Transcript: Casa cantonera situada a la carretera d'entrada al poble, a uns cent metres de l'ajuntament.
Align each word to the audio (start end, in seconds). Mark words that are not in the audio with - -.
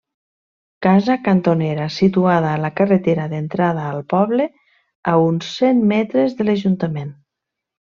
Casa 0.85 1.17
cantonera 1.27 1.85
situada 1.97 2.49
a 2.55 2.63
la 2.65 2.73
carretera 2.81 3.29
d'entrada 3.35 3.87
al 3.93 4.03
poble, 4.17 4.51
a 5.13 5.17
uns 5.31 5.55
cent 5.63 5.89
metres 5.97 6.39
de 6.43 6.53
l'ajuntament. 6.53 7.19